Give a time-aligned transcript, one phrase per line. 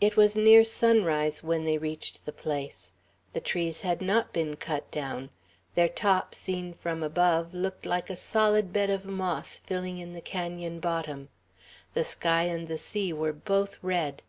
[0.00, 2.92] It was near sunrise when they reached the place.
[3.32, 5.30] The trees had not been cut down.
[5.74, 10.20] Their tops, seen from above, looked like a solid bed of moss filling in the
[10.20, 11.28] canon bottom.
[11.94, 14.22] The sky and the sea were both red.